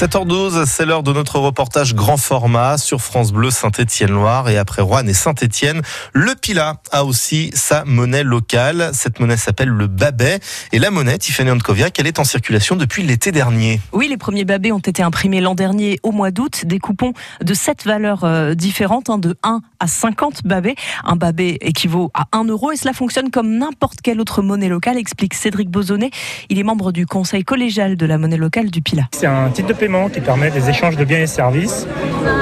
7h12, 0.00 0.64
c'est 0.64 0.86
l'heure 0.86 1.02
de 1.02 1.12
notre 1.12 1.38
reportage 1.38 1.94
grand 1.94 2.16
format 2.16 2.78
sur 2.78 3.02
France 3.02 3.32
Bleu 3.32 3.50
Saint-Étienne-Loire 3.50 4.48
et 4.48 4.56
après 4.56 4.80
Rouen 4.80 5.06
et 5.06 5.12
Saint-Étienne, 5.12 5.82
le 6.14 6.34
Pila 6.34 6.76
a 6.90 7.04
aussi 7.04 7.50
sa 7.52 7.84
monnaie 7.84 8.22
locale. 8.22 8.92
Cette 8.94 9.20
monnaie 9.20 9.36
s'appelle 9.36 9.68
le 9.68 9.88
Babet 9.88 10.40
et 10.72 10.78
la 10.78 10.90
monnaie, 10.90 11.18
Tiffany 11.18 11.50
Ankoviak, 11.50 11.98
elle 11.98 12.06
est 12.06 12.18
en 12.18 12.24
circulation 12.24 12.76
depuis 12.76 13.02
l'été 13.02 13.30
dernier. 13.30 13.78
Oui, 13.92 14.08
les 14.08 14.16
premiers 14.16 14.46
Babets 14.46 14.72
ont 14.72 14.78
été 14.78 15.02
imprimés 15.02 15.42
l'an 15.42 15.54
dernier 15.54 16.00
au 16.02 16.12
mois 16.12 16.30
d'août, 16.30 16.64
des 16.64 16.78
coupons 16.78 17.12
de 17.42 17.52
7 17.52 17.84
valeurs 17.84 18.24
euh, 18.24 18.54
différentes, 18.54 19.10
hein, 19.10 19.18
de 19.18 19.36
1 19.42 19.60
à 19.80 19.86
50 19.86 20.46
Babets. 20.46 20.76
Un 21.04 21.16
Babet 21.16 21.58
équivaut 21.60 22.10
à 22.14 22.24
1 22.32 22.44
euro 22.44 22.72
et 22.72 22.76
cela 22.76 22.94
fonctionne 22.94 23.30
comme 23.30 23.58
n'importe 23.58 24.00
quelle 24.00 24.22
autre 24.22 24.40
monnaie 24.40 24.70
locale, 24.70 24.96
explique 24.96 25.34
Cédric 25.34 25.68
Bozonnet. 25.68 26.10
Il 26.48 26.58
est 26.58 26.62
membre 26.62 26.90
du 26.90 27.04
conseil 27.04 27.44
collégial 27.44 27.98
de 27.98 28.06
la 28.06 28.16
monnaie 28.16 28.38
locale 28.38 28.70
du 28.70 28.80
Pila. 28.80 29.02
C'est 29.12 29.26
un 29.26 29.50
titre 29.50 29.68
de 29.68 29.74
paiement 29.74 29.89
qui 30.12 30.20
permet 30.20 30.50
des 30.50 30.68
échanges 30.68 30.96
de 30.96 31.04
biens 31.04 31.18
et 31.18 31.26
services 31.26 31.86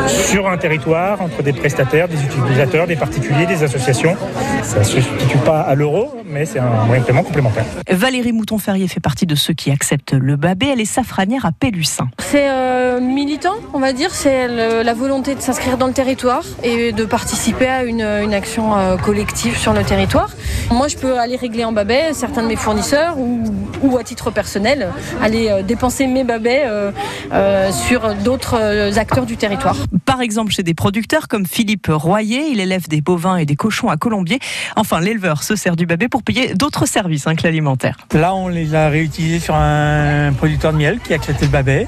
sur 0.09 0.49
un 0.49 0.59
territoire 0.59 1.23
entre 1.23 1.43
des 1.43 1.53
prestataires, 1.55 2.07
des 2.09 2.23
utilisateurs, 2.23 2.87
des 2.87 2.97
particuliers, 2.97 3.47
des 3.47 3.63
associations. 3.63 4.17
Ça 4.63 4.81
ne 4.81 4.85
se 4.85 5.01
substitue 5.01 5.39
pas 5.39 5.61
à 5.61 5.75
l'euro, 5.75 6.15
mais 6.27 6.45
c'est 6.45 6.59
un 6.59 6.85
moyen 6.85 7.01
de 7.01 7.07
paiement 7.07 7.23
complémentaire. 7.23 7.65
Valérie 7.91 8.33
Mouton-Ferrier 8.33 8.87
fait 8.87 9.01
partie 9.01 9.25
de 9.25 9.35
ceux 9.35 9.55
qui 9.55 9.71
acceptent 9.71 10.13
le 10.13 10.37
babé. 10.37 10.67
Elle 10.73 10.81
est 10.81 10.85
safranière 10.85 11.47
à 11.47 11.53
Pélussin. 11.53 12.09
C'est 12.19 12.51
euh, 12.51 13.01
militant, 13.01 13.55
on 13.73 13.79
va 13.79 13.93
dire. 13.93 14.11
C'est 14.13 14.49
la 14.49 14.95
volonté 14.95 15.35
de 15.35 15.41
s'inscrire 15.41 15.79
dans 15.79 15.87
le 15.87 15.93
territoire 15.93 16.43
et 16.63 16.93
de 16.93 17.05
participer 17.05 17.67
à 17.67 17.85
une, 17.85 18.03
action 18.35 18.77
euh, 18.77 18.97
collective 18.97 19.57
sur 19.57 19.73
le 19.73 19.83
territoire. 19.85 20.31
Moi, 20.71 20.89
je 20.89 20.97
peux 20.97 21.19
aller 21.19 21.37
régler 21.37 21.65
en 21.65 21.73
babet 21.73 22.13
certains 22.13 22.43
de 22.43 22.49
mes 22.49 22.57
fournisseurs 22.57 23.17
ou, 23.19 23.97
à 23.97 24.05
titre 24.05 24.31
personnel, 24.31 24.89
aller 25.23 25.49
euh, 25.49 25.63
dépenser 25.63 26.07
mes 26.07 26.25
babets 26.25 26.67
sur 27.73 28.15
d'autres 28.15 28.99
acteurs 28.99 29.27
du 29.27 29.37
territoire. 29.37 29.77
Par 30.05 30.21
exemple, 30.21 30.53
chez 30.53 30.63
des 30.63 30.75
producteurs 30.75 31.29
comme 31.29 31.47
Philippe 31.47 31.89
Royer, 31.91 32.49
il 32.51 32.61
élève 32.61 32.89
des 32.89 33.01
bovins 33.01 33.37
et 33.37 33.47
des 33.47 33.57
cochons 33.57 33.89
à 33.89 33.97
Colombier. 33.97 34.39
Enfin, 34.77 35.01
l'éleveur 35.01 35.43
se 35.43 35.57
sert 35.57 35.77
du 35.77 35.87
babet 35.87 36.09
pour 36.09 36.23
payer 36.23 36.55
d'autres 36.55 36.87
services 36.87 37.27
hein, 37.27 37.35
que 37.35 37.43
l'alimentaire. 37.43 37.97
Là, 38.15 38.35
on 38.35 38.49
les 38.49 38.75
a 38.75 38.89
réutilisés 38.89 39.41
sur 39.41 39.55
un 39.55 40.33
producteur 40.33 40.73
de 40.73 40.79
miel 40.79 40.99
qui 41.03 41.15
acceptait 41.15 41.47
le 41.47 41.53
babet. 41.53 41.87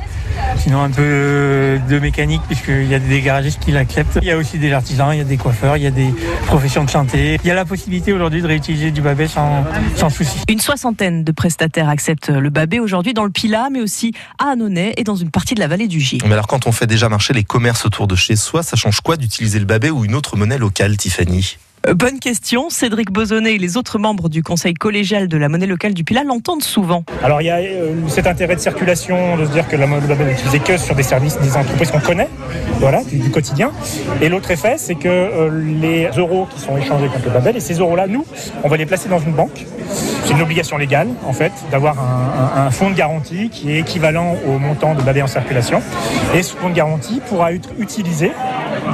Sinon, 0.57 0.83
un 0.83 0.91
peu 0.91 1.79
de 1.89 1.99
mécanique, 1.99 2.43
puisqu'il 2.47 2.87
y 2.87 2.95
a 2.95 2.99
des 2.99 3.21
garagistes 3.21 3.61
qui 3.61 3.73
l'acceptent. 3.73 4.19
Il 4.23 4.29
y 4.29 4.31
a 4.31 4.37
aussi 4.37 4.59
des 4.59 4.73
artisans, 4.73 5.11
il 5.13 5.19
y 5.19 5.21
a 5.21 5.25
des 5.25 5.37
coiffeurs, 5.37 5.77
il 5.77 5.83
y 5.83 5.87
a 5.87 5.91
des 5.91 6.13
professions 6.47 6.85
de 6.85 6.91
santé. 6.91 7.39
Il 7.43 7.49
y 7.49 7.51
a 7.51 7.55
la 7.55 7.65
possibilité 7.65 8.13
aujourd'hui 8.13 8.43
de 8.43 8.47
réutiliser 8.47 8.91
du 8.91 9.01
babet 9.01 9.27
sans, 9.27 9.65
sans 9.97 10.11
souci. 10.11 10.39
Une 10.49 10.61
soixantaine 10.61 11.25
de 11.25 11.33
prestataires 11.33 11.89
acceptent 11.89 12.31
le 12.31 12.51
babet 12.51 12.79
aujourd'hui 12.79 13.15
dans 13.15 13.25
le 13.25 13.31
Pila, 13.31 13.69
mais 13.71 13.81
aussi 13.81 14.13
à 14.39 14.51
Annonay 14.53 14.95
et 14.97 15.05
dans 15.05 15.17
une 15.17 15.31
partie 15.31 15.40
de 15.55 15.61
la 15.61 15.69
vallée 15.69 15.89
du 15.89 16.01
Gier. 16.01 16.19
Mais 16.25 16.33
alors, 16.33 16.47
quand 16.47 16.67
on 16.67 16.73
fait 16.73 16.87
déjà 16.87 17.09
marcher 17.09 17.33
les 17.33 17.45
commerces 17.45 17.85
autour 17.87 18.07
de 18.07 18.15
chez 18.15 18.37
soi, 18.37 18.63
ça 18.63 18.77
change 18.77 19.01
quoi 19.01 19.17
d'utiliser 19.17 19.59
le 19.59 19.65
babet 19.65 19.91
ou 19.91 20.05
une 20.05 20.15
autre 20.15 20.37
monnaie 20.37 20.59
locale, 20.59 20.97
Tiffany? 20.97 21.59
Euh, 21.87 21.95
Bonne 21.95 22.19
question. 22.19 22.69
Cédric 22.69 23.11
Bozonnet 23.11 23.55
et 23.55 23.59
les 23.59 23.77
autres 23.77 23.99
membres 23.99 24.29
du 24.29 24.43
conseil 24.43 24.75
collégial 24.75 25.29
de 25.29 25.37
la 25.39 25.49
monnaie 25.49 25.67
locale 25.67 25.95
du 25.95 26.05
Pilat 26.05 26.25
l'entendent 26.25 26.63
souvent. 26.63 27.05
Alors 27.23 27.41
il 27.41 27.47
y 27.47 27.51
a 27.51 27.57
euh, 27.57 27.95
cet 28.09 28.27
intérêt 28.27 28.55
de 28.55 28.61
circulation 28.61 29.37
de 29.39 29.47
se 29.47 29.51
dire 29.51 29.67
que 29.67 29.77
la 29.77 29.87
monnaie 29.87 30.07
locale 30.07 30.27
n'est 30.27 30.33
utilisée 30.35 30.59
que 30.59 30.77
sur 30.77 30.95
des 30.95 31.03
services, 31.03 31.39
des 31.41 31.57
entreprises 31.57 31.91
qu'on 31.91 32.01
connaît, 32.01 32.29
voilà, 32.81 33.03
du, 33.05 33.31
quotidien. 33.31 33.73
Et 34.21 34.29
l'autre 34.29 34.51
effet, 34.51 34.77
c'est 34.77 34.95
que 34.95 35.09
euh, 35.09 35.65
les 35.81 36.09
euros 36.19 36.47
qui 36.55 36.61
sont 36.61 36.77
échangés 36.77 37.09
contre 37.09 37.25
le 37.27 37.31
Babel, 37.31 37.57
et 37.57 37.61
ces 37.61 37.75
euros-là, 37.75 38.07
nous, 38.07 38.27
on 38.63 38.69
va 38.69 38.77
les 38.77 38.87
placer 38.87 39.09
dans 39.09 39.21
une 39.21 39.33
banque. 39.33 39.65
C'est 40.31 40.37
une 40.37 40.43
obligation 40.43 40.79
légale, 40.79 41.09
en 41.27 41.33
fait, 41.33 41.51
d'avoir 41.73 41.97
un, 41.99 42.71
fonds 42.71 42.89
de 42.89 42.95
garantie 42.95 43.51
qui 43.51 43.73
est 43.73 43.81
équivalent 43.81 44.37
au 44.47 44.61
montant 44.61 44.95
de 44.95 45.03
Babel 45.03 45.25
en 45.25 45.27
circulation. 45.27 45.83
Et 46.37 46.45
ce 46.45 46.55
fonds 46.55 46.69
de 46.69 46.75
garantie 46.75 47.21
pourra 47.29 47.53
être 47.53 47.71
utilisé 47.81 48.31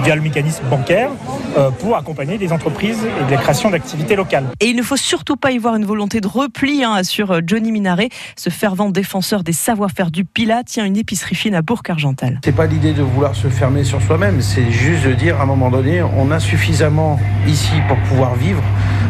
via 0.03 0.17
le 0.17 0.23
mécanisme 0.23 0.65
bancaire 0.70 1.11
euh, 1.59 1.71
pour 1.71 1.94
accompagner 1.94 2.38
des 2.38 2.53
entreprises 2.53 3.05
et 3.05 3.31
la 3.31 3.37
création 3.37 3.69
d'activités 3.69 4.16
locales. 4.16 4.47
Et 4.60 4.69
il 4.69 4.77
ne 4.77 4.83
faut 4.83 4.97
surtout 4.97 5.37
pas 5.37 5.50
y 5.50 5.59
voir 5.59 5.77
une 5.77 5.84
volonté 5.84 6.22
de 6.22 6.27
repli, 6.27 6.83
hein, 6.83 6.93
assure 6.94 7.31
euh, 7.33 7.41
Johnny 7.47 7.71
Minaret, 7.71 8.09
ce 8.37 8.49
fervent 8.49 8.89
défenseur 8.89 9.43
des 9.43 9.53
savoir-faire 9.53 10.10
du 10.10 10.25
Pilat, 10.25 10.65
tient 10.65 10.87
une 10.87 10.97
épicerie 10.97 11.34
fine 11.34 11.55
à 11.55 11.60
Bourg-Argental. 11.60 12.41
C'est 12.43 12.56
pas 12.56 12.66
l'idée 12.66 12.94
de 12.94 13.03
vouloir 13.03 13.34
se 13.34 13.49
fermer 13.49 13.84
sur 13.84 14.00
soi-même, 14.00 14.41
c'est 14.41 14.71
juste 14.71 15.05
de 15.05 15.12
dire 15.12 15.39
à 15.39 15.43
un 15.43 15.47
moment 15.47 15.69
donné, 15.69 16.03
on 16.03 16.31
a 16.31 16.41
suffisamment 16.41 17.21
ici 17.47 17.75
pour 17.89 17.99
pouvoir 17.99 18.37
vivre. 18.37 18.62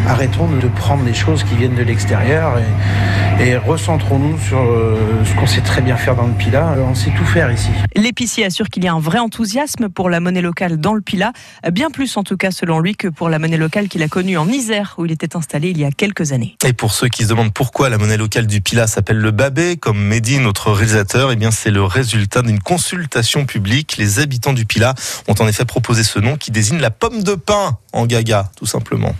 Arrêtons 0.09 0.49
de 0.49 0.69
prendre 0.69 1.05
les 1.05 1.15
choses 1.15 1.43
qui 1.45 1.57
viennent 1.57 1.75
de 1.75 1.83
l'extérieur 1.83 2.59
et, 2.59 3.49
et 3.49 3.57
recentrons-nous 3.57 4.39
sur 4.39 4.61
euh, 4.61 4.97
ce 5.25 5.35
qu'on 5.35 5.47
sait 5.47 5.61
très 5.61 5.83
bien 5.83 5.97
faire 5.97 6.15
dans 6.15 6.27
le 6.27 6.33
Pilat. 6.33 6.77
On 6.79 6.95
sait 6.95 7.11
tout 7.17 7.25
faire 7.25 7.51
ici. 7.53 7.71
L'épicier 7.95 8.45
assure 8.45 8.69
qu'il 8.69 8.85
y 8.85 8.89
a 8.89 8.93
un 8.93 9.01
vrai 9.01 9.19
enthousiasme 9.19 9.89
pour 9.89 10.09
la 10.09 10.21
monnaie 10.21 10.43
locale 10.43 10.79
dans 10.79 10.95
le 10.95 11.01
Pilat, 11.01 11.33
bien 11.73 11.91
plus 11.91 12.17
en 12.17 12.23
tout 12.23 12.37
cas 12.37 12.51
selon 12.51 12.81
lui 12.81 12.95
que 12.95 13.09
pour 13.09 13.29
la 13.29 13.39
monnaie 13.39 13.57
locale 13.57 13.89
qu'il 13.89 14.03
a 14.03 14.09
connue 14.09 14.39
en 14.39 14.49
Isère 14.49 14.95
où 14.99 15.07
il 15.07 15.13
était 15.13 15.37
installé 15.37 15.71
il 15.71 15.79
y 15.79 15.85
a 15.85 15.91
quelques 15.91 16.33
années. 16.33 16.57
Et 16.65 16.73
pour 16.73 16.93
ceux 16.93 17.09
qui 17.09 17.25
se 17.25 17.29
demandent 17.29 17.53
pourquoi 17.53 17.89
la 17.89 17.99
monnaie 17.99 18.17
locale 18.17 18.47
du 18.47 18.61
Pilat 18.61 18.87
s'appelle 18.87 19.19
le 19.19 19.31
Babé, 19.31 19.77
comme 19.77 19.99
Mehdi, 19.99 20.39
notre 20.39 20.73
réalisateur, 20.73 21.33
eh 21.33 21.37
bien 21.37 21.51
c'est 21.51 21.71
le 21.71 21.83
résultat 21.83 22.43
d'une 22.43 22.61
consultation 22.61 23.45
publique. 23.45 23.97
Les 23.99 24.21
habitants 24.21 24.53
du 24.53 24.67
Pilat 24.67 24.95
ont 25.29 25.35
en 25.39 25.49
effet 25.49 25.65
proposé 25.65 26.05
ce 26.05 26.19
nom 26.19 26.37
qui 26.37 26.51
désigne 26.51 26.79
la 26.79 26.91
pomme 26.91 27.23
de 27.23 27.35
pain 27.35 27.79
en 27.93 28.07
gaga, 28.07 28.51
tout 28.57 28.67
simplement. 28.67 29.15